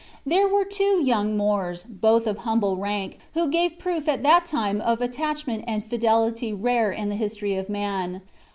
[0.25, 4.81] There were two young Moors, both of humble rank, who gave proof at that time
[4.81, 8.23] of attachment and fidelity rare in the history of man.